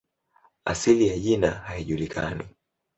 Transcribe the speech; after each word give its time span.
Asili 0.65 1.07
ya 1.07 1.17
jina 1.19 1.51
haijulikani. 1.51 2.43